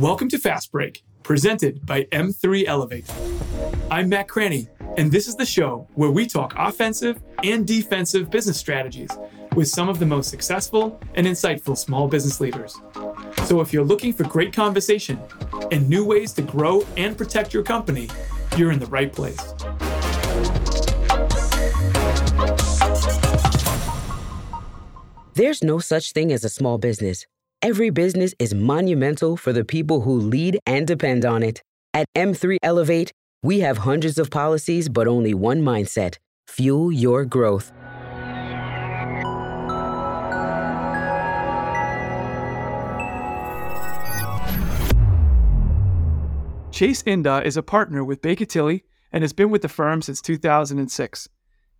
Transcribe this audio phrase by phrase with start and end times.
[0.00, 3.04] Welcome to Fast Break, presented by M3 Elevate.
[3.90, 8.56] I'm Matt Cranney, and this is the show where we talk offensive and defensive business
[8.56, 9.10] strategies
[9.54, 12.80] with some of the most successful and insightful small business leaders.
[13.44, 15.20] So if you're looking for great conversation
[15.70, 18.08] and new ways to grow and protect your company,
[18.56, 19.52] you're in the right place.
[25.34, 27.26] There's no such thing as a small business.
[27.62, 31.62] Every business is monumental for the people who lead and depend on it.
[31.92, 36.16] At M3 Elevate, we have hundreds of policies, but only one mindset
[36.48, 37.70] fuel your growth.
[46.72, 50.22] Chase Inda is a partner with Baker Tilly and has been with the firm since
[50.22, 51.28] 2006.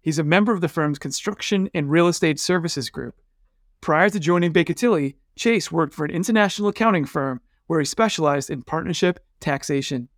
[0.02, 3.14] He's a member of the firm's construction and real estate services group.
[3.80, 8.50] Prior to joining Baker Tilly, Chase worked for an international accounting firm where he specialized
[8.50, 10.10] in partnership taxation.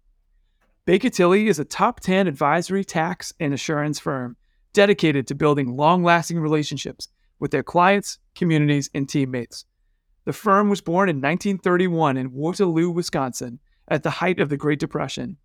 [0.85, 4.37] Baker Tilly is a top 10 advisory tax and assurance firm
[4.73, 7.07] dedicated to building long lasting relationships
[7.39, 9.65] with their clients, communities, and teammates.
[10.25, 14.81] The firm was born in 1931 in Waterloo, Wisconsin, at the height of the Great
[14.81, 15.37] Depression.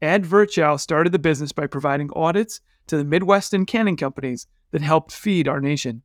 [0.00, 5.12] Ed Virchow started the business by providing audits to the Midwestern canning companies that helped
[5.12, 6.02] feed our nation.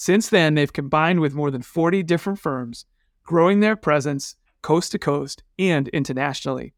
[0.00, 2.86] Since then, they've combined with more than 40 different firms,
[3.22, 6.72] growing their presence coast to coast and internationally.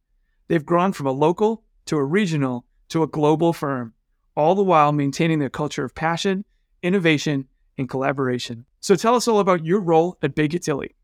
[0.49, 3.95] They've grown from a local to a regional to a global firm,
[4.37, 6.45] all the while maintaining their culture of passion,
[6.83, 7.47] innovation,
[7.79, 8.65] and collaboration.
[8.81, 10.97] So tell us all about your role at Baker Tilly.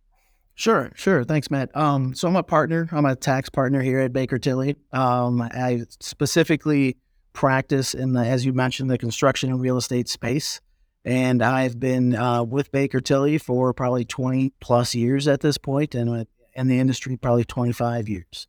[0.56, 1.22] Sure, sure.
[1.22, 1.70] Thanks, Matt.
[1.76, 2.88] Um, so I'm a partner.
[2.90, 4.74] I'm a tax partner here at Baker Tilly.
[4.92, 6.96] Um, I specifically
[7.32, 10.60] practice in the, as you mentioned, the construction and real estate space.
[11.04, 15.94] And I've been uh, with Baker Tilly for probably 20 plus years at this point,
[15.94, 18.48] and in the industry probably 25 years.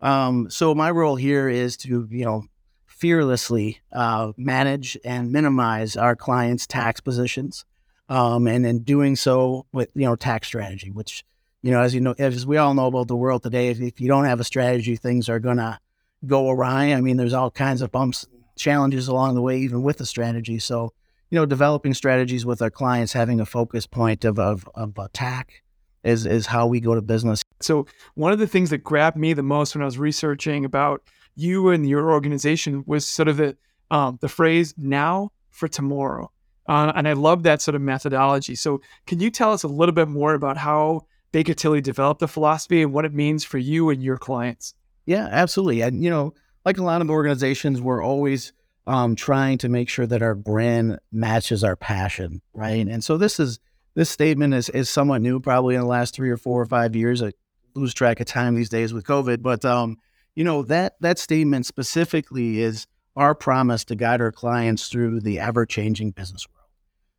[0.00, 2.44] Um, so my role here is to, you know,
[2.86, 7.64] fearlessly uh, manage and minimize our clients' tax positions,
[8.08, 11.24] um, and in doing so with you know tax strategy, which
[11.62, 14.00] you know, as you know, as we all know about the world today, if, if
[14.00, 15.80] you don't have a strategy, things are gonna
[16.26, 16.92] go awry.
[16.92, 20.58] I mean, there's all kinds of bumps, challenges along the way, even with the strategy.
[20.58, 20.92] So
[21.30, 25.62] you know, developing strategies with our clients, having a focus point of, of, of attack
[26.04, 27.42] is, is how we go to business.
[27.60, 31.02] So, one of the things that grabbed me the most when I was researching about
[31.34, 33.56] you and your organization was sort of the,
[33.90, 36.30] um, the phrase now for tomorrow.
[36.68, 38.54] Uh, and I love that sort of methodology.
[38.54, 42.28] So, can you tell us a little bit more about how Baker Tilly developed the
[42.28, 44.74] philosophy and what it means for you and your clients?
[45.04, 45.80] Yeah, absolutely.
[45.80, 46.34] And, you know,
[46.64, 48.52] like a lot of organizations, we're always
[48.88, 52.88] um, trying to make sure that our brand matches our passion, right?
[52.88, 53.60] And so this is
[53.94, 56.96] this statement is is somewhat new, probably in the last three or four or five
[56.96, 57.22] years.
[57.22, 57.32] I
[57.74, 59.98] lose track of time these days with COVID, but um,
[60.34, 65.38] you know that that statement specifically is our promise to guide our clients through the
[65.38, 66.70] ever changing business world.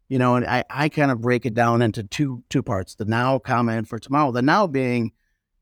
[0.07, 3.05] You know, and I, I kind of break it down into two two parts: the
[3.05, 4.31] now comment for tomorrow.
[4.31, 5.11] The now being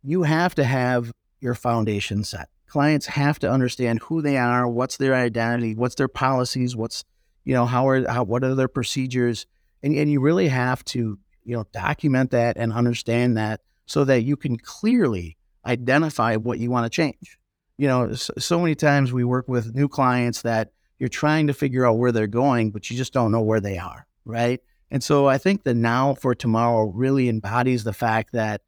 [0.04, 4.98] you have to have your foundation set clients have to understand who they are, what's
[4.98, 7.04] their identity, what's their policies, what's
[7.44, 9.46] you know how are how, what are their procedures,
[9.82, 14.24] and and you really have to you know document that and understand that so that
[14.24, 17.40] you can clearly identify what you want to change.
[17.78, 21.54] You know, so, so many times we work with new clients that you're trying to
[21.54, 24.62] figure out where they're going, but you just don't know where they are, right?
[24.90, 28.62] And so I think the now for tomorrow really embodies the fact that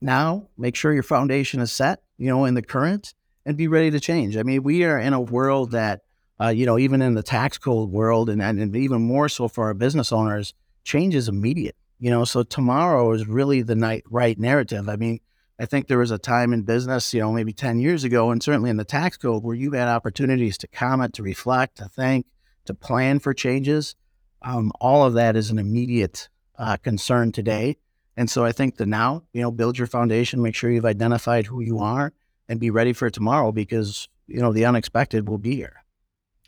[0.00, 3.90] now make sure your foundation is set you know, in the current and be ready
[3.90, 4.36] to change.
[4.36, 6.02] I mean, we are in a world that,
[6.40, 9.66] uh, you know, even in the tax code world and, and, even more so for
[9.66, 10.52] our business owners,
[10.84, 11.76] change is immediate.
[11.98, 14.88] You know, so tomorrow is really the night right narrative.
[14.88, 15.20] I mean,
[15.58, 18.42] I think there was a time in business, you know, maybe 10 years ago, and
[18.42, 22.26] certainly in the tax code where you had opportunities to comment, to reflect, to think,
[22.66, 23.94] to plan for changes.
[24.42, 26.28] Um, all of that is an immediate
[26.58, 27.78] uh, concern today.
[28.16, 31.46] And so I think the now, you know, build your foundation, make sure you've identified
[31.46, 32.12] who you are
[32.48, 35.84] and be ready for tomorrow because, you know, the unexpected will be here.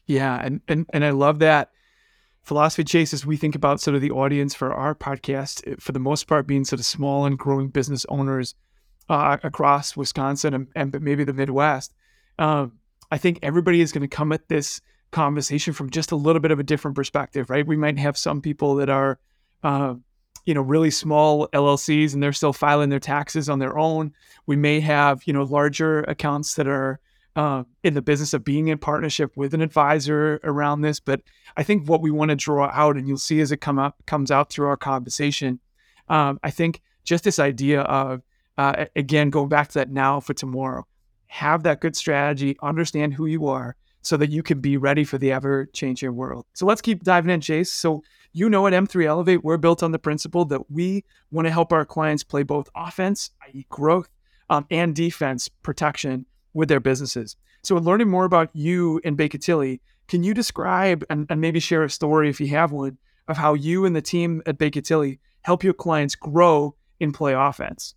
[0.07, 0.41] Yeah.
[0.43, 1.71] And, and, and I love that
[2.43, 5.93] philosophy chase as we think about sort of the audience for our podcast, eh, for
[5.93, 8.55] the most part being sort of small and growing business owners
[9.11, 11.93] uh, across Wisconsin and, and maybe the Midwest.
[12.39, 12.79] Um,
[13.11, 14.81] I think everybody is going to come at this
[15.11, 17.67] conversation from just a little bit of a different perspective, right?
[17.67, 19.19] We might have some people that are,
[19.63, 19.95] uh,
[20.49, 24.15] you know really small LLCs and they're still filing their taxes on their own.
[24.47, 27.01] We may have you know larger accounts that are
[27.37, 31.01] uh, in the business of being in partnership with an advisor around this.
[31.01, 31.21] But
[31.59, 33.97] I think what we want to draw out, and you'll see as it come up
[34.07, 35.61] comes out through our conversation,
[36.09, 38.23] um, I think just this idea of
[38.57, 40.87] uh, again, going back to that now for tomorrow,
[41.27, 45.19] have that good strategy, understand who you are so that you can be ready for
[45.19, 46.47] the ever changing world.
[46.55, 47.71] So let's keep diving in, Chase.
[47.71, 48.03] So,
[48.33, 51.73] you know, at M3 Elevate, we're built on the principle that we want to help
[51.73, 54.09] our clients play both offense, i.e., growth,
[54.51, 57.37] um, and defense, protection with their businesses.
[57.63, 61.61] So, in learning more about you and Baker Tilly, can you describe and, and maybe
[61.61, 64.81] share a story, if you have one, of how you and the team at Baker
[64.81, 67.95] Tilly help your clients grow in play offense?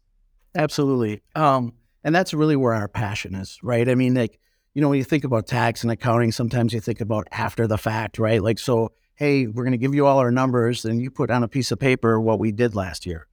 [0.55, 1.21] Absolutely.
[1.35, 1.73] Um,
[2.03, 3.87] and that's really where our passion is, right?
[3.87, 4.39] I mean, like,
[4.73, 7.77] you know, when you think about tax and accounting, sometimes you think about after the
[7.77, 8.41] fact, right?
[8.41, 11.43] Like, so, hey, we're going to give you all our numbers, and you put on
[11.43, 13.27] a piece of paper what we did last year.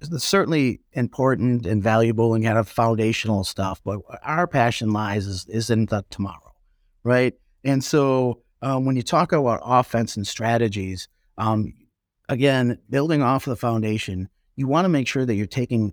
[0.00, 5.46] It's certainly important and valuable and kind of foundational stuff, but our passion lies is,
[5.48, 6.54] is in the tomorrow,
[7.02, 7.34] right?
[7.64, 11.74] And so um, when you talk about offense and strategies, um,
[12.28, 15.92] again, building off of the foundation, you want to make sure that you're taking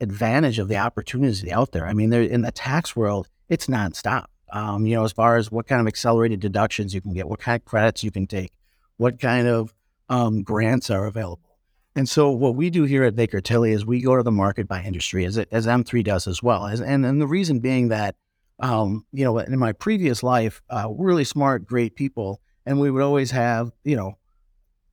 [0.00, 1.86] advantage of the opportunities out there.
[1.86, 4.26] I mean, in the tax world, it's nonstop.
[4.52, 7.40] Um, you know, as far as what kind of accelerated deductions you can get, what
[7.40, 8.52] kind of credits you can take,
[8.96, 9.74] what kind of
[10.08, 11.40] um, grants are available.
[11.96, 14.68] And so, what we do here at Baker Tilly is we go to the market
[14.68, 16.66] by industry, as as M3 does as well.
[16.66, 18.16] As, and and the reason being that,
[18.60, 23.02] um, you know, in my previous life, uh, really smart, great people, and we would
[23.02, 24.18] always have, you know,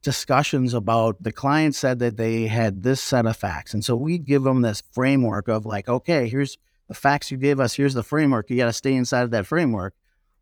[0.04, 3.74] discussions about the client said that they had this set of facts.
[3.74, 6.58] And so we give them this framework of like, okay, here's
[6.88, 8.50] the facts you gave us, here's the framework.
[8.50, 9.96] You got to stay inside of that framework.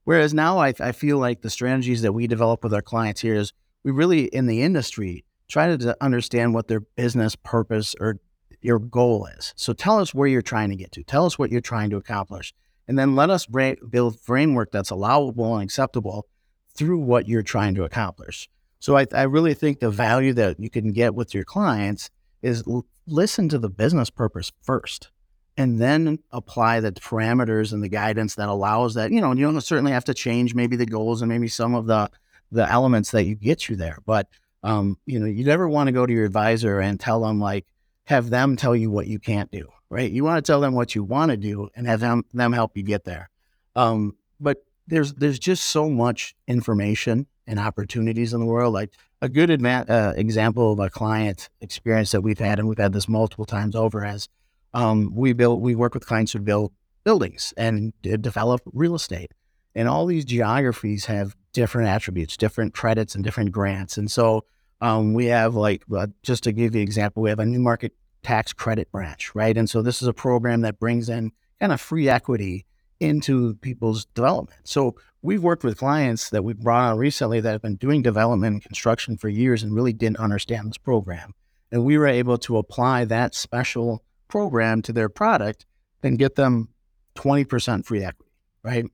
[0.03, 3.35] Whereas now I, I feel like the strategies that we develop with our clients here
[3.35, 3.53] is
[3.83, 8.19] we really, in the industry, try to understand what their business purpose or
[8.61, 9.53] your goal is.
[9.55, 11.03] So tell us where you're trying to get to.
[11.03, 12.53] Tell us what you're trying to accomplish.
[12.87, 16.27] And then let us build framework that's allowable and acceptable
[16.73, 18.49] through what you're trying to accomplish.
[18.81, 22.09] So I, I really think the value that you can get with your clients
[22.41, 25.11] is l- listen to the business purpose first
[25.55, 29.61] and then apply the parameters and the guidance that allows that, you know, you don't
[29.61, 32.09] certainly have to change maybe the goals and maybe some of the,
[32.51, 33.99] the elements that you get you there.
[34.03, 34.27] But,
[34.63, 37.67] um, you know, you never want to go to your advisor and tell them like,
[38.05, 40.09] have them tell you what you can't do, right?
[40.09, 42.75] You want to tell them what you want to do and have them, them help
[42.75, 43.29] you get there.
[43.75, 44.57] Um, but
[44.87, 48.73] there's, there's just so much information and opportunities in the world.
[48.73, 52.77] Like a good adva- uh, example of a client experience that we've had, and we've
[52.77, 54.27] had this multiple times over, as
[54.73, 56.71] um, we build, we work with clients who build
[57.03, 59.31] buildings and develop real estate,
[59.75, 63.97] and all these geographies have different attributes, different credits, and different grants.
[63.97, 64.45] And so
[64.81, 67.59] um, we have like uh, just to give you an example, we have a new
[67.59, 67.93] market
[68.23, 69.57] tax credit branch, right?
[69.57, 72.65] And so this is a program that brings in kind of free equity
[73.01, 74.59] into people's development.
[74.63, 78.53] So we've worked with clients that we've brought on recently that have been doing development
[78.53, 81.33] and construction for years and really didn't understand this program.
[81.71, 85.65] And we were able to apply that special program to their product
[86.03, 86.69] and get them
[87.15, 88.31] 20% free equity,
[88.63, 88.85] right?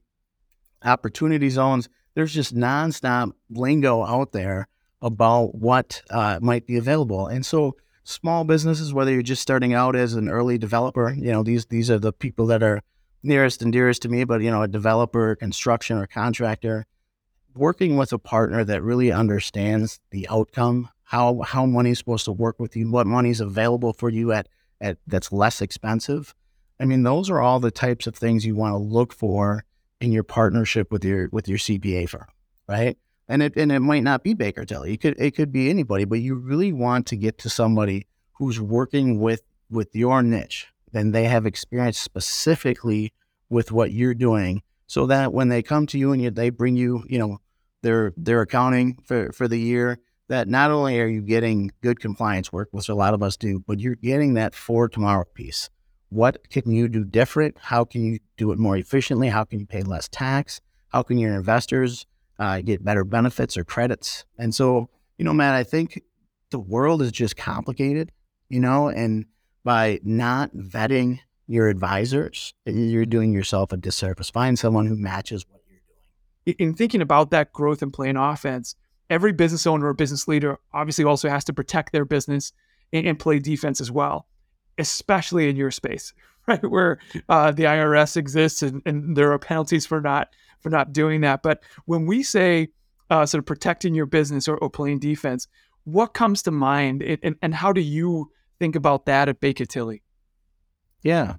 [0.84, 4.68] Opportunity zones, there's just nonstop lingo out there
[5.02, 7.26] about what uh, might be available.
[7.26, 11.42] And so small businesses, whether you're just starting out as an early developer, you know,
[11.42, 12.82] these these are the people that are
[13.22, 16.86] nearest and dearest to me, but you know, a developer, construction, or contractor,
[17.54, 22.58] working with a partner that really understands the outcome, how how money's supposed to work
[22.58, 24.48] with you, what money's available for you at
[24.80, 26.34] at that's less expensive.
[26.80, 29.64] I mean, those are all the types of things you want to look for
[30.00, 32.26] in your partnership with your with your CPA firm,
[32.68, 32.96] right?
[33.28, 34.94] And it and it might not be Baker Tilly.
[34.94, 38.60] It could it could be anybody, but you really want to get to somebody who's
[38.60, 43.12] working with with your niche, then they have experience specifically
[43.50, 46.76] with what you're doing so that when they come to you and you, they bring
[46.76, 47.38] you, you know,
[47.82, 52.52] their their accounting for, for the year, that not only are you getting good compliance
[52.52, 55.70] work, which a lot of us do, but you're getting that for tomorrow piece.
[56.10, 57.56] What can you do different?
[57.58, 59.28] How can you do it more efficiently?
[59.28, 60.60] How can you pay less tax?
[60.88, 62.06] How can your investors
[62.38, 64.24] uh, get better benefits or credits?
[64.38, 66.02] And so, you know, Matt, I think
[66.50, 68.10] the world is just complicated,
[68.48, 69.26] you know, and
[69.64, 74.30] by not vetting your advisors, you're doing yourself a disservice.
[74.30, 75.80] Find someone who matches what you're
[76.44, 76.56] doing.
[76.58, 78.76] In thinking about that growth and playing offense,
[79.10, 82.52] every business owner or business leader obviously also has to protect their business
[82.92, 84.26] and, and play defense as well,
[84.76, 86.12] especially in your space,
[86.46, 86.64] right?
[86.70, 86.98] Where
[87.28, 90.28] uh, the IRS exists and, and, there are penalties for not
[90.60, 91.42] for not doing that.
[91.42, 92.68] But when we say
[93.10, 95.46] uh, sort of protecting your business or, or playing defense,
[95.84, 100.02] what comes to mind, and, and how do you think about that at Baker Tilly?
[101.02, 101.36] Yeah.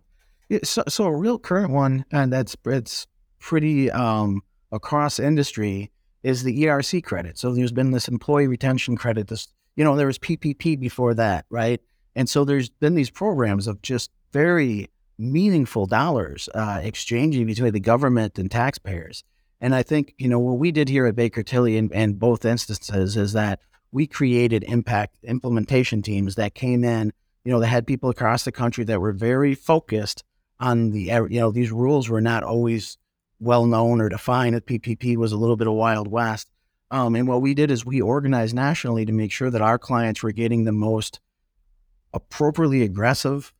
[0.63, 3.07] so, so a real current one, and that's it's
[3.39, 5.91] pretty um, across industry,
[6.23, 7.37] is the ERC credit.
[7.37, 9.27] So there's been this employee retention credit.
[9.27, 11.81] This, you know, there was PPP before that, right?
[12.15, 17.79] And so there's been these programs of just very meaningful dollars uh, exchanging between the
[17.79, 19.23] government and taxpayers.
[19.61, 22.45] And I think, you know, what we did here at Baker Tilly in, in both
[22.45, 23.59] instances is that
[23.91, 27.11] we created impact implementation teams that came in,
[27.43, 30.23] you know, that had people across the country that were very focused
[30.59, 32.97] on the, you know, these rules were not always
[33.39, 34.55] well known or defined.
[34.65, 36.49] PPP was a little bit of Wild West.
[36.91, 40.23] Um, and what we did is we organized nationally to make sure that our clients
[40.23, 41.19] were getting the most
[42.13, 43.53] appropriately aggressive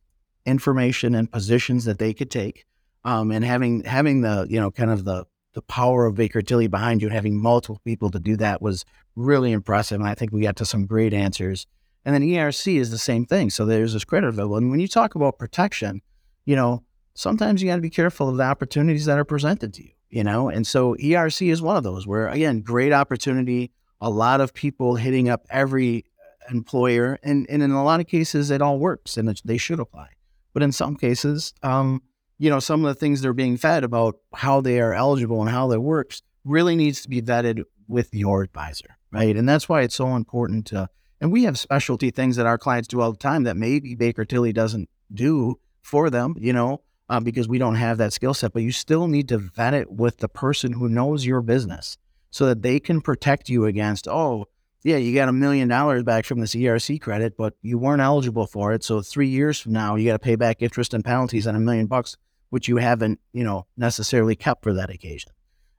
[0.44, 2.66] information and positions that they could take.
[3.04, 6.68] Um, and having having the you know kind of the the power of Baker Tilly
[6.68, 8.84] behind you and having multiple people to do that was
[9.16, 10.00] really impressive.
[10.00, 11.66] And I think we got to some great answers.
[12.04, 13.50] And then ERC is the same thing.
[13.50, 14.56] So there's this credit available.
[14.56, 16.00] And when you talk about protection,
[16.44, 19.82] you know, sometimes you got to be careful of the opportunities that are presented to
[19.82, 20.48] you, you know?
[20.48, 24.96] And so ERC is one of those where, again, great opportunity, a lot of people
[24.96, 26.06] hitting up every
[26.50, 27.18] employer.
[27.22, 30.08] And, and in a lot of cases, it all works and they should apply.
[30.52, 32.02] But in some cases, um,
[32.40, 35.50] you know, some of the things they're being fed about how they are eligible and
[35.50, 39.36] how that works really needs to be vetted with your advisor, right?
[39.36, 40.88] And that's why it's so important to,
[41.20, 44.24] and we have specialty things that our clients do all the time that maybe Baker
[44.24, 46.80] Tilly doesn't do for them, you know,
[47.10, 49.92] uh, because we don't have that skill set, but you still need to vet it
[49.92, 51.98] with the person who knows your business
[52.30, 54.46] so that they can protect you against, oh,
[54.82, 58.46] yeah, you got a million dollars back from this ERC credit, but you weren't eligible
[58.46, 58.82] for it.
[58.82, 61.60] So three years from now, you got to pay back interest and penalties on a
[61.60, 62.16] million bucks
[62.50, 65.32] which you haven't, you know, necessarily kept for that occasion.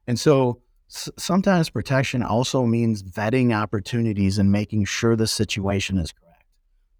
[0.08, 6.12] And so s- sometimes protection also means vetting opportunities and making sure the situation is
[6.12, 6.46] correct.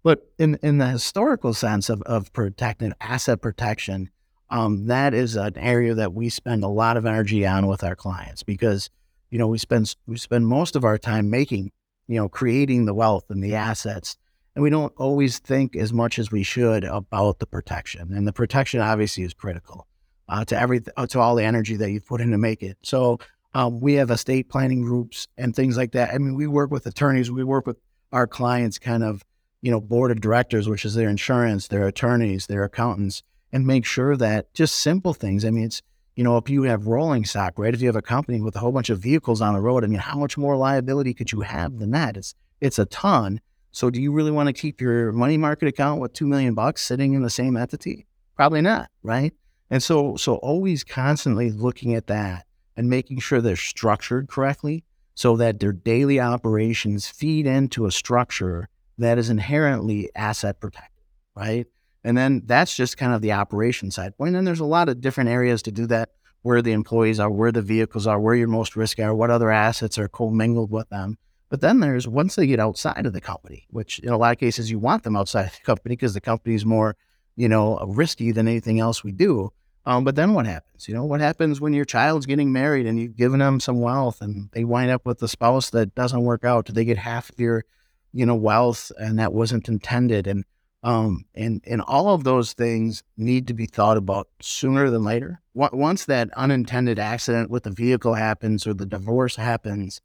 [0.02, 4.10] But in, in the historical sense of, of protecting asset protection,
[4.50, 7.96] um, that is an area that we spend a lot of energy on with our
[7.96, 8.90] clients because,
[9.30, 11.72] you know, we spend we spend most of our time making,
[12.06, 14.16] you know, creating the wealth and the assets
[14.54, 18.12] and we don't always think as much as we should about the protection.
[18.12, 19.86] And the protection obviously is critical
[20.28, 22.76] uh, to every uh, to all the energy that you've put in to make it.
[22.82, 23.18] So
[23.54, 26.14] um, we have estate planning groups and things like that.
[26.14, 27.30] I mean, we work with attorneys.
[27.30, 27.78] We work with
[28.12, 29.22] our clients, kind of,
[29.62, 33.84] you know, board of directors, which is their insurance, their attorneys, their accountants, and make
[33.84, 35.44] sure that just simple things.
[35.44, 35.82] I mean, it's
[36.14, 37.72] you know, if you have rolling stock, right?
[37.72, 39.86] If you have a company with a whole bunch of vehicles on the road, I
[39.86, 42.16] mean, how much more liability could you have than that?
[42.16, 43.40] It's it's a ton.
[43.72, 46.82] So do you really want to keep your money market account with 2 million bucks
[46.82, 48.06] sitting in the same entity?
[48.36, 49.32] Probably not, right?
[49.70, 55.36] And so so always constantly looking at that and making sure they're structured correctly so
[55.36, 61.66] that their daily operations feed into a structure that is inherently asset protected, right?
[62.04, 64.12] And then that's just kind of the operation side.
[64.18, 66.10] And then there's a lot of different areas to do that
[66.42, 69.50] where the employees are, where the vehicles are, where your most risk are, what other
[69.50, 71.16] assets are commingled with them.
[71.52, 74.38] But then there's once they get outside of the company, which in a lot of
[74.38, 76.96] cases you want them outside of the company because the company is more,
[77.36, 79.52] you know, risky than anything else we do.
[79.84, 80.88] Um, but then what happens?
[80.88, 84.22] You know, what happens when your child's getting married and you've given them some wealth
[84.22, 86.64] and they wind up with a spouse that doesn't work out?
[86.64, 87.66] Do they get half of your,
[88.14, 90.26] you know, wealth and that wasn't intended?
[90.26, 90.46] And
[90.82, 95.42] um, and and all of those things need to be thought about sooner than later.
[95.52, 100.00] Once that unintended accident with the vehicle happens or the divorce happens,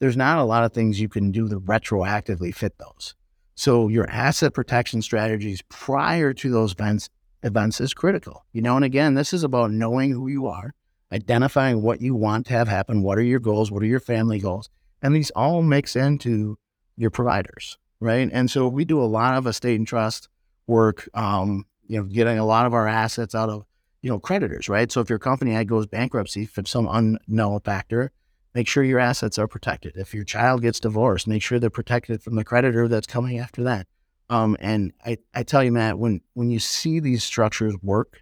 [0.00, 3.14] there's not a lot of things you can do to retroactively fit those.
[3.54, 7.08] So your asset protection strategies prior to those events
[7.42, 8.44] events is critical.
[8.52, 10.74] You know, and again, this is about knowing who you are,
[11.12, 14.38] identifying what you want to have happen, what are your goals, what are your family
[14.38, 14.70] goals,
[15.02, 16.58] and these all mix into
[16.96, 18.28] your providers, right?
[18.32, 20.28] And so we do a lot of estate and trust
[20.66, 23.64] work, um, you know, getting a lot of our assets out of
[24.02, 24.90] you know creditors, right?
[24.90, 28.12] So if your company goes bankruptcy for some unknown factor,
[28.58, 29.92] make sure your assets are protected.
[29.94, 33.62] If your child gets divorced, make sure they're protected from the creditor that's coming after
[33.62, 33.86] that.
[34.30, 38.20] Um, and I, I tell you, Matt, when, when you see these structures work,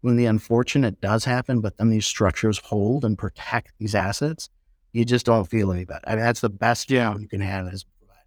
[0.00, 4.48] when the unfortunate does happen, but then these structures hold and protect these assets,
[4.92, 6.00] you just don't feel any better.
[6.06, 7.14] I mean, that's the best yeah.
[7.18, 8.20] you can have as a provider.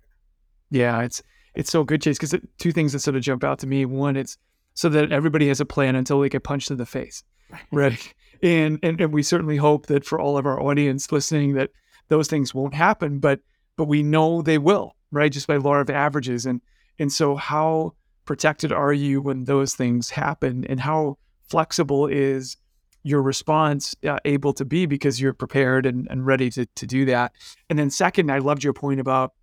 [0.69, 1.23] Yeah, it's
[1.55, 3.83] it's so good, Chase, because two things that sort of jump out to me.
[3.83, 4.37] One, it's
[4.75, 7.61] so that everybody has a plan until they get punched in the face, right?
[7.71, 8.13] right?
[8.41, 11.71] And, and and we certainly hope that for all of our audience listening that
[12.09, 13.39] those things won't happen but
[13.75, 15.31] but we know they will right?
[15.31, 16.45] Just by law of averages.
[16.45, 16.61] And
[16.99, 17.93] and so how
[18.25, 20.65] protected are you when those things happen?
[20.67, 21.17] And how
[21.49, 22.57] flexible is
[23.03, 27.05] your response uh, able to be because you're prepared and, and ready to, to do
[27.05, 27.33] that?
[27.69, 29.33] And then second i loved your point about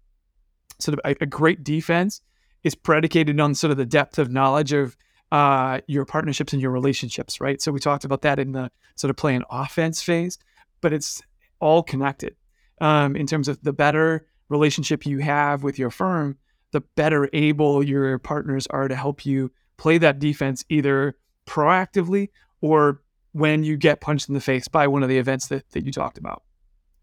[0.78, 2.20] sort of a, a great defense
[2.62, 4.96] is predicated on sort of the depth of knowledge of
[5.34, 7.60] uh, your partnerships and your relationships, right?
[7.60, 10.38] So we talked about that in the sort of play playing offense phase,
[10.80, 11.20] but it's
[11.58, 12.36] all connected
[12.80, 16.38] um, in terms of the better relationship you have with your firm,
[16.70, 22.28] the better able your partners are to help you play that defense either proactively
[22.60, 25.84] or when you get punched in the face by one of the events that, that
[25.84, 26.44] you talked about.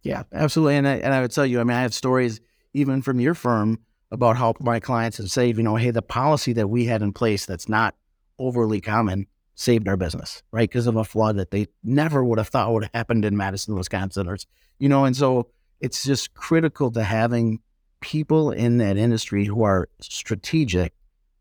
[0.03, 0.77] Yeah, absolutely.
[0.77, 2.39] And I, and I would tell you, I mean, I have stories
[2.73, 6.53] even from your firm about how my clients have said, you know, hey, the policy
[6.53, 7.93] that we had in place that's not
[8.39, 10.69] overly common saved our business, right?
[10.69, 13.75] Because of a flood that they never would have thought would have happened in Madison,
[13.75, 14.37] Wisconsin, or
[14.79, 15.47] you know, and so
[15.79, 17.59] it's just critical to having
[17.99, 20.93] people in that industry who are strategic,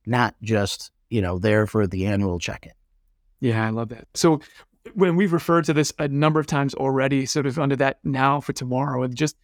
[0.07, 2.73] not just you know there for the annual check-in.
[3.41, 4.07] Yeah, I love that.
[4.15, 4.41] So
[4.95, 8.41] when we've referred to this a number of times already, sort of under that now
[8.41, 9.37] for tomorrow, and just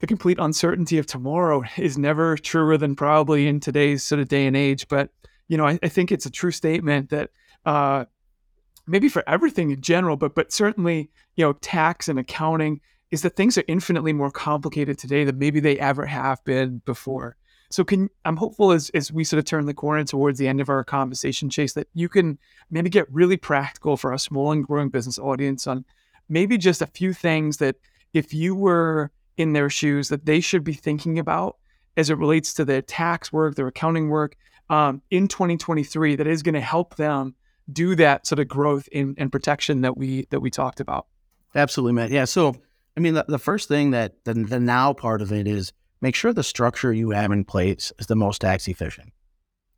[0.00, 4.46] the complete uncertainty of tomorrow is never truer than probably in today's sort of day
[4.46, 4.88] and age.
[4.88, 5.10] But
[5.50, 7.30] you know, I, I think it's a true statement that
[7.66, 8.04] uh,
[8.86, 12.80] maybe for everything in general, but but certainly you know, tax and accounting
[13.10, 17.36] is that things are infinitely more complicated today than maybe they ever have been before.
[17.68, 20.60] So can I'm hopeful as as we sort of turn the corner towards the end
[20.60, 22.38] of our conversation, Chase, that you can
[22.70, 25.84] maybe get really practical for our small and growing business audience on
[26.28, 27.74] maybe just a few things that
[28.14, 31.56] if you were in their shoes that they should be thinking about
[31.96, 34.36] as it relates to their tax work, their accounting work
[34.70, 37.34] um, in 2023 that is going to help them
[37.70, 41.06] do that sort of growth in, and protection that we that we talked about.
[41.54, 42.10] Absolutely, Matt.
[42.10, 42.24] Yeah.
[42.24, 42.54] So,
[42.96, 46.14] I mean, the, the first thing that the, the now part of it is make
[46.14, 49.12] sure the structure you have in place is the most tax efficient.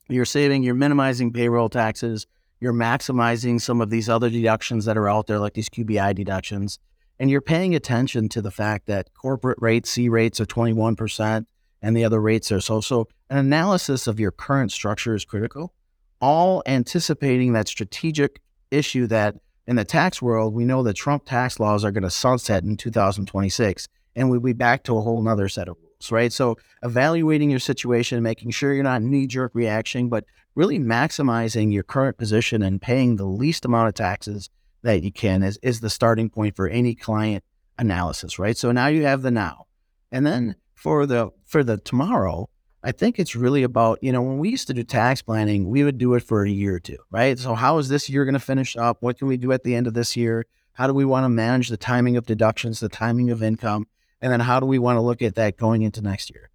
[0.08, 2.26] You're saving, you're minimizing payroll taxes,
[2.60, 6.78] you're maximizing some of these other deductions that are out there, like these QBI deductions,
[7.18, 11.46] and you're paying attention to the fact that corporate rates, C rates are 21%,
[11.80, 12.80] and the other rates are so.
[12.80, 15.72] So, an analysis of your current structure is critical,
[16.20, 19.36] all anticipating that strategic issue that
[19.66, 22.76] in the tax world, we know that Trump tax laws are going to sunset in
[22.76, 26.30] 2026, and we'll be back to a whole nother set of rules, right?
[26.30, 31.84] So, evaluating your situation, making sure you're not knee jerk reaction, but really maximizing your
[31.84, 34.50] current position and paying the least amount of taxes
[34.82, 37.44] that you can is, is the starting point for any client
[37.78, 38.58] analysis, right?
[38.58, 39.68] So now you have the now.
[40.10, 42.50] And then for the for the tomorrow,
[42.84, 45.84] I think it's really about, you know, when we used to do tax planning, we
[45.84, 47.38] would do it for a year or two, right?
[47.38, 48.98] So how is this year going to finish up?
[49.00, 50.46] What can we do at the end of this year?
[50.72, 53.86] How do we want to manage the timing of deductions, the timing of income?
[54.20, 56.50] And then how do we want to look at that going into next year?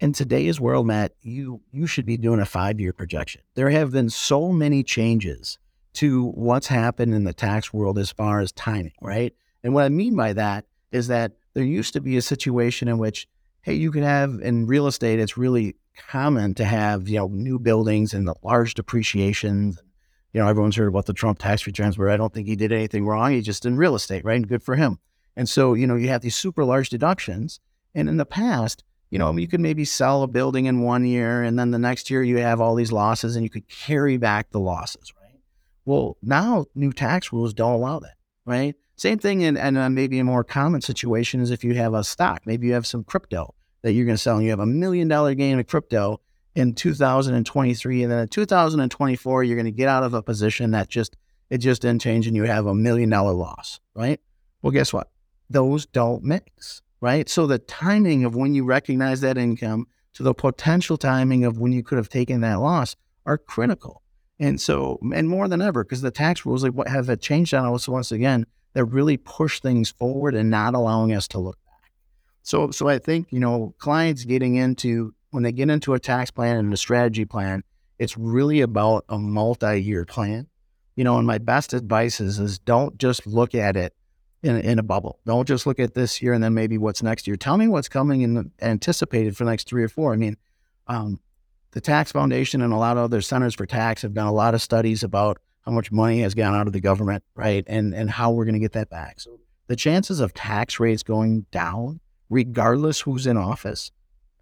[0.00, 3.42] In today's world, Matt, you you should be doing a five year projection.
[3.54, 5.58] There have been so many changes
[5.94, 9.34] to what's happened in the tax world as far as timing, right?
[9.64, 12.98] And what I mean by that is that there used to be a situation in
[12.98, 13.26] which
[13.62, 17.58] hey, you can have in real estate, it's really common to have, you know, new
[17.58, 19.80] buildings and the large depreciations.
[20.32, 22.72] You know, everyone's heard about the Trump tax returns where I don't think he did
[22.72, 23.32] anything wrong.
[23.32, 24.36] He just in real estate, right?
[24.36, 24.98] And good for him.
[25.36, 27.60] And so, you know, you have these super large deductions.
[27.94, 31.42] And in the past, you know, you could maybe sell a building in one year
[31.42, 34.50] and then the next year you have all these losses and you could carry back
[34.50, 35.40] the losses, right?
[35.84, 38.74] Well, now new tax rules don't allow that, right?
[38.98, 42.02] Same thing, in, and uh, maybe a more common situation is if you have a
[42.02, 44.66] stock, maybe you have some crypto that you're going to sell, and you have a
[44.66, 46.20] million dollar gain in crypto
[46.56, 50.88] in 2023, and then in 2024 you're going to get out of a position that
[50.88, 51.16] just
[51.48, 54.20] it just didn't change, and you have a million dollar loss, right?
[54.62, 55.08] Well, guess what?
[55.48, 57.28] Those don't mix, right?
[57.28, 61.70] So the timing of when you recognize that income to the potential timing of when
[61.70, 64.02] you could have taken that loss are critical.
[64.40, 67.72] And so, and more than ever, because the tax rules like, what have changed on
[67.72, 71.90] us once again that really push things forward and not allowing us to look back.
[72.42, 76.30] So, so I think you know clients getting into when they get into a tax
[76.30, 77.62] plan and a strategy plan,
[77.98, 80.46] it's really about a multi-year plan.
[80.96, 83.94] You know, and my best advice is is don't just look at it
[84.42, 85.18] in, in a bubble.
[85.26, 87.36] Don't just look at this year and then maybe what's next year.
[87.36, 90.12] Tell me what's coming and anticipated for the next three or four.
[90.12, 90.36] I mean,
[90.86, 91.20] um,
[91.72, 94.54] the Tax Foundation and a lot of other centers for tax have done a lot
[94.54, 97.62] of studies about how much money has gone out of the government, right?
[97.66, 99.20] And and how we're going to get that back.
[99.20, 102.00] So the chances of tax rates going down,
[102.30, 103.90] regardless who's in office,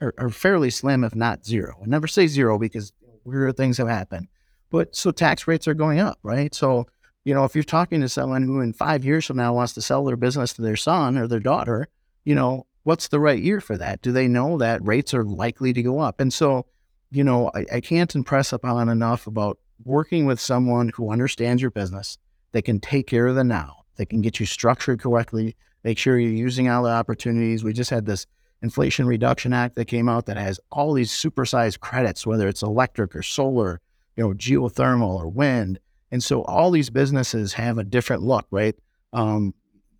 [0.00, 1.80] are, are fairly slim, if not zero.
[1.82, 2.92] I never say zero because
[3.24, 4.28] weird things have happened.
[4.70, 6.54] But so tax rates are going up, right?
[6.54, 6.86] So,
[7.24, 9.82] you know, if you're talking to someone who in five years from now wants to
[9.82, 11.88] sell their business to their son or their daughter,
[12.24, 14.00] you know, what's the right year for that?
[14.00, 16.20] Do they know that rates are likely to go up?
[16.20, 16.66] And so,
[17.10, 21.70] you know, I, I can't impress upon enough about working with someone who understands your
[21.70, 22.18] business,
[22.52, 26.18] they can take care of the now, they can get you structured correctly, make sure
[26.18, 27.64] you're using all the opportunities.
[27.64, 28.26] We just had this
[28.62, 33.14] Inflation Reduction Act that came out that has all these supersized credits, whether it's electric
[33.14, 33.80] or solar,
[34.16, 35.78] you know, geothermal or wind.
[36.10, 38.74] And so all these businesses have a different look, right?
[39.12, 39.54] Um,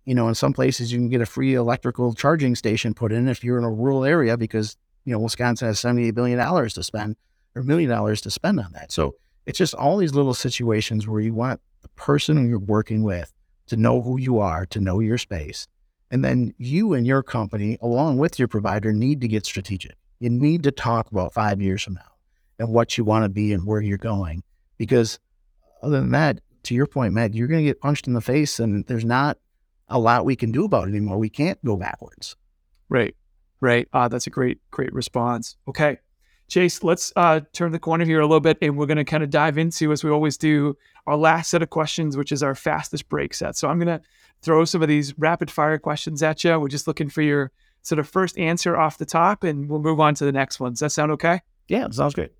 [0.05, 3.27] you know, in some places you can get a free electrical charging station put in
[3.27, 7.15] if you're in a rural area because, you know, Wisconsin has $78 billion to spend
[7.55, 8.91] or million dollars to spend on that.
[8.91, 9.15] So
[9.47, 13.33] It's just all these little situations where you want the person you're working with
[13.67, 15.67] to know who you are, to know your space.
[16.11, 19.95] And then you and your company, along with your provider, need to get strategic.
[20.19, 22.11] You need to talk about five years from now
[22.59, 24.43] and what you want to be and where you're going.
[24.77, 25.17] Because
[25.81, 28.59] other than that, to your point, Matt, you're going to get punched in the face
[28.59, 29.37] and there's not
[29.87, 31.17] a lot we can do about it anymore.
[31.17, 32.35] We can't go backwards.
[32.89, 33.15] Right.
[33.61, 33.87] Right.
[33.93, 35.55] Uh, that's a great, great response.
[35.69, 35.99] Okay.
[36.47, 39.23] Chase, let's uh, turn the corner here a little bit and we're going to kind
[39.23, 42.55] of dive into, as we always do, our last set of questions, which is our
[42.55, 43.55] fastest break set.
[43.55, 44.05] So I'm going to
[44.41, 46.57] throw some of these rapid fire questions at you.
[46.59, 49.99] We're just looking for your sort of first answer off the top and we'll move
[49.99, 50.73] on to the next one.
[50.73, 51.41] Does that sound okay?
[51.67, 52.31] Yeah, sounds great.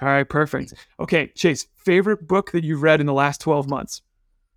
[0.00, 0.74] All right, perfect.
[1.00, 4.02] Okay, Chase, favorite book that you've read in the last 12 months?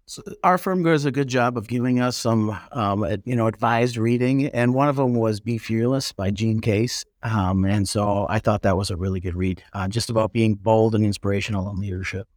[0.09, 3.95] So our firm does a good job of giving us some, um, you know, advised
[3.95, 8.39] reading, and one of them was "Be Fearless" by Jean Case, um, and so I
[8.39, 11.79] thought that was a really good read, uh, just about being bold and inspirational in
[11.79, 12.27] leadership.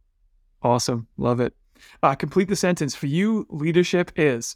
[0.61, 1.55] Awesome, love it.
[2.03, 3.47] Uh, complete the sentence for you.
[3.49, 4.55] Leadership is.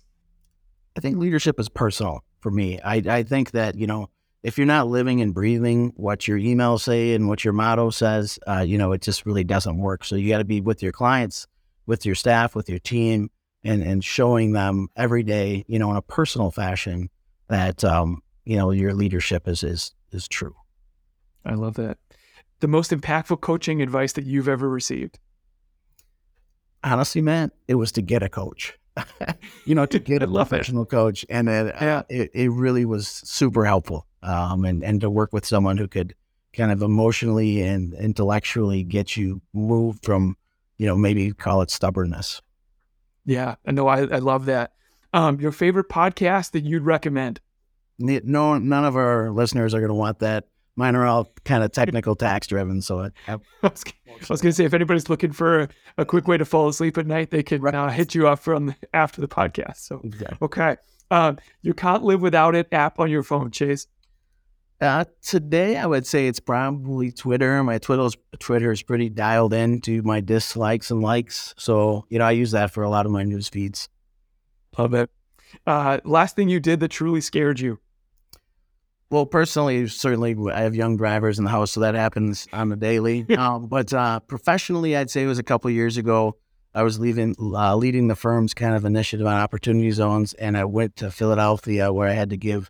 [0.96, 2.80] I think leadership is personal for me.
[2.82, 4.12] I, I think that you know
[4.44, 8.38] if you're not living and breathing what your emails say and what your motto says,
[8.48, 10.06] uh, you know, it just really doesn't work.
[10.06, 11.48] So you got to be with your clients
[11.88, 13.32] with your staff, with your team,
[13.64, 17.10] and and showing them every day, you know, in a personal fashion
[17.48, 20.56] that um, you know your leadership is is is true.
[21.46, 21.98] I love that.
[22.60, 25.20] The most impactful coaching advice that you've ever received.
[26.84, 28.78] Honestly, man, it was to get a coach.
[29.66, 30.90] you know, to get a professional it.
[30.90, 32.04] coach, and it, yeah.
[32.10, 34.08] it, it really was super helpful.
[34.24, 36.16] Um, and and to work with someone who could
[36.54, 40.36] kind of emotionally and intellectually get you moved from
[40.78, 42.42] you know, maybe call it stubbornness.
[43.26, 43.88] Yeah, I know.
[43.88, 44.72] I, I love that.
[45.14, 47.40] Um, your favorite podcast that you'd recommend?
[48.00, 50.46] No, none of our listeners are going to want that.
[50.76, 52.82] Mine are all kind of technical tax driven.
[52.82, 53.84] So I, I was,
[54.30, 57.08] was going to say, if anybody's looking for a, quick way to fall asleep at
[57.08, 57.74] night, they can right.
[57.74, 59.78] uh, hit you up from after the podcast.
[59.78, 60.02] So,
[60.42, 60.78] okay.
[61.10, 63.88] Um, you can't live without it app on your phone, Chase.
[64.80, 67.64] Uh, today, I would say it's probably Twitter.
[67.64, 71.56] My Twitter's, Twitter is pretty dialed in to my dislikes and likes.
[71.58, 73.90] So, you know, I use that for a lot of my news feeds.
[74.78, 75.10] Love it.
[75.66, 77.80] Uh, last thing you did that truly scared you?
[79.10, 82.76] Well, personally, certainly, I have young drivers in the house, so that happens on the
[82.76, 83.26] daily.
[83.38, 86.36] um, but uh, professionally, I'd say it was a couple years ago.
[86.76, 90.66] I was leaving, uh, leading the firm's kind of initiative on opportunity zones, and I
[90.66, 92.70] went to Philadelphia where I had to give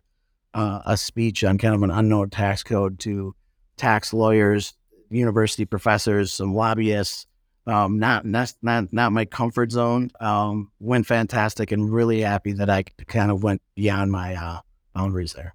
[0.54, 3.34] uh, a speech on kind of an unknown tax code to
[3.76, 4.74] tax lawyers,
[5.10, 7.26] university professors, some lobbyists.
[7.66, 10.10] Um, not, not not not my comfort zone.
[10.20, 14.60] Um, went fantastic and really happy that I kind of went beyond my uh,
[14.94, 15.54] boundaries there.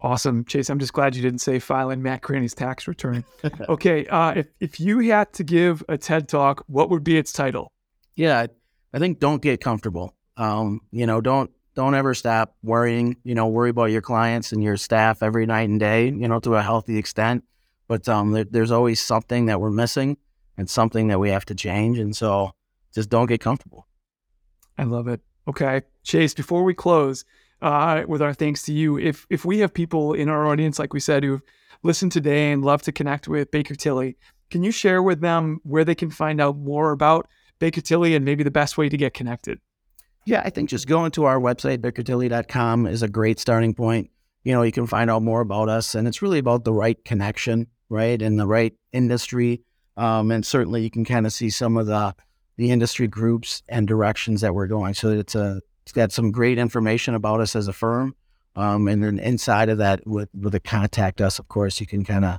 [0.00, 0.68] Awesome, Chase.
[0.68, 3.24] I'm just glad you didn't say filing Matt Cranney's tax return.
[3.68, 7.32] okay, uh, if if you had to give a TED talk, what would be its
[7.32, 7.72] title?
[8.16, 8.46] Yeah,
[8.92, 10.14] I think don't get comfortable.
[10.36, 13.16] Um, you know, don't don't ever stop worrying.
[13.24, 16.06] You know, worry about your clients and your staff every night and day.
[16.06, 17.44] You know, to a healthy extent.
[17.88, 20.16] But um, there, there's always something that we're missing
[20.56, 21.98] and something that we have to change.
[21.98, 22.52] And so,
[22.94, 23.86] just don't get comfortable.
[24.78, 25.20] I love it.
[25.46, 26.34] Okay, Chase.
[26.34, 27.24] Before we close,
[27.60, 30.92] uh, with our thanks to you, if if we have people in our audience, like
[30.92, 31.42] we said, who've
[31.82, 34.16] listened today and love to connect with Baker Tilly,
[34.50, 38.24] can you share with them where they can find out more about Baker Tilly and
[38.24, 39.60] maybe the best way to get connected?
[40.26, 44.10] Yeah, I think just going to our website, bakertilly.com, is a great starting point.
[44.42, 47.02] You know, you can find out more about us, and it's really about the right
[47.04, 49.62] connection, right, and the right industry.
[49.96, 52.14] Um, and certainly, you can kind of see some of the
[52.56, 54.94] the industry groups and directions that we're going.
[54.94, 58.14] So it's a it's got some great information about us as a firm.
[58.56, 62.04] Um, and then inside of that, with with a contact us, of course, you can
[62.04, 62.38] kind of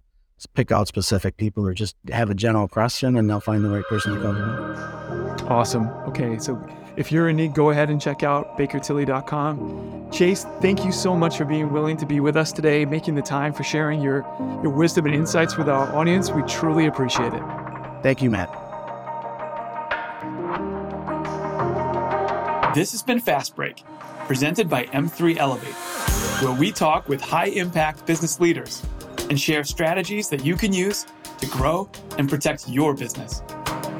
[0.53, 3.85] pick out specific people or just have a general question, and they'll find the right
[3.85, 5.45] person to come to.
[5.47, 5.87] Awesome.
[6.07, 6.55] Okay, so
[6.97, 10.11] if you're in need, go ahead and check out bakertilly.com.
[10.11, 13.21] Chase, thank you so much for being willing to be with us today, making the
[13.21, 14.25] time for sharing your,
[14.63, 16.31] your wisdom and insights with our audience.
[16.31, 17.43] We truly appreciate it.
[18.01, 18.49] Thank you, Matt.
[22.75, 23.83] This has been Fast Break,
[24.27, 25.73] presented by M3 Elevate,
[26.43, 28.85] where we talk with high impact business leaders
[29.29, 31.05] and share strategies that you can use
[31.39, 33.41] to grow and protect your business.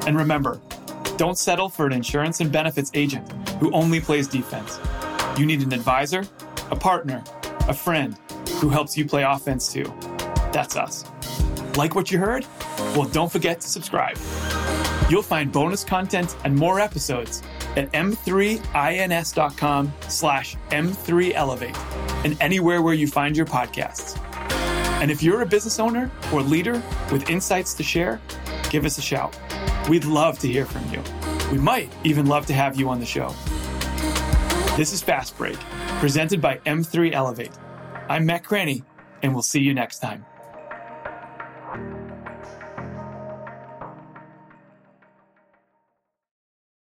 [0.06, 0.60] And remember,
[1.16, 4.78] don't settle for an insurance and benefits agent who only plays defense.
[5.38, 6.24] You need an advisor,
[6.70, 7.22] a partner,
[7.68, 8.16] a friend
[8.60, 9.84] who helps you play offense too.
[10.52, 11.04] That's us.
[11.76, 12.46] Like what you heard?
[12.94, 14.16] Well, don't forget to subscribe.
[15.08, 17.42] You'll find bonus content and more episodes
[17.76, 24.18] at m3ins.com slash m3elevate and anywhere where you find your podcasts.
[25.00, 28.20] And if you're a business owner or leader with insights to share,
[28.70, 29.38] give us a shout.
[29.88, 31.00] We'd love to hear from you.
[31.52, 33.32] We might even love to have you on the show.
[34.76, 35.56] This is Fast Break,
[36.00, 37.52] presented by M3 Elevate.
[38.08, 38.82] I'm Matt Cranney,
[39.22, 40.26] and we'll see you next time.